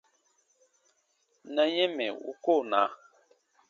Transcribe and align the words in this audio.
Na 1.53 1.63
yɛ̃ 1.75 1.87
mɛ̀ 1.95 2.09
u 2.29 2.31
koo 2.43 2.61
na. 2.71 2.81